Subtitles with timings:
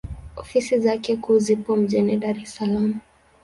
[0.35, 2.99] Ofisi zake kuu zipo mjini Dar es Salaam.